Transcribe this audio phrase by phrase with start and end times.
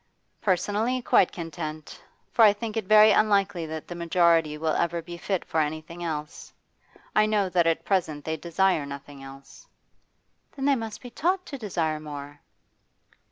[0.41, 2.01] 'Personally, quite content;
[2.31, 6.03] for I think it very unlikely that the majority will ever be fit for anything
[6.03, 6.51] else.
[7.15, 9.67] I know that at present they desire nothing else.'
[10.55, 12.39] 'Then they must be taught to desire more.